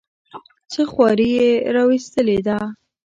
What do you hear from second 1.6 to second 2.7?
راوستلې ده.